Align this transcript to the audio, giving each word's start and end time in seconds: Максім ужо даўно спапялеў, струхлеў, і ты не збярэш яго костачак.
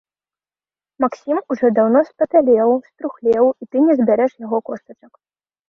Максім 1.05 1.41
ужо 1.57 1.67
даўно 1.75 1.99
спапялеў, 2.09 2.75
струхлеў, 2.89 3.45
і 3.65 3.71
ты 3.71 3.77
не 3.91 3.99
збярэш 4.03 4.33
яго 4.49 4.57
костачак. 4.69 5.13